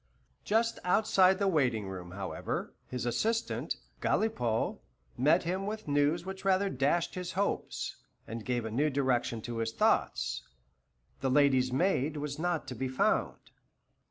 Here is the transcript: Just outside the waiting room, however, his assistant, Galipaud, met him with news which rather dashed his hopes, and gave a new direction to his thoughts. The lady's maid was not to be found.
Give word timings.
Just 0.43 0.79
outside 0.83 1.37
the 1.37 1.47
waiting 1.47 1.87
room, 1.87 2.09
however, 2.09 2.73
his 2.87 3.05
assistant, 3.05 3.75
Galipaud, 4.01 4.79
met 5.15 5.43
him 5.43 5.67
with 5.67 5.87
news 5.87 6.25
which 6.25 6.43
rather 6.43 6.71
dashed 6.71 7.13
his 7.13 7.33
hopes, 7.33 7.97
and 8.27 8.43
gave 8.43 8.65
a 8.65 8.71
new 8.71 8.89
direction 8.89 9.43
to 9.43 9.57
his 9.59 9.71
thoughts. 9.71 10.41
The 11.19 11.29
lady's 11.29 11.71
maid 11.71 12.17
was 12.17 12.39
not 12.39 12.67
to 12.69 12.73
be 12.73 12.87
found. 12.87 13.51